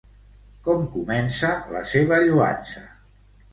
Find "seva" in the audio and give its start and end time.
1.93-2.19